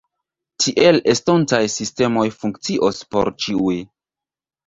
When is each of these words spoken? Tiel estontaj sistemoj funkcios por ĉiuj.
Tiel 0.63 0.95
estontaj 1.13 1.59
sistemoj 1.73 2.25
funkcios 2.37 3.01
por 3.13 3.31
ĉiuj. 3.45 3.77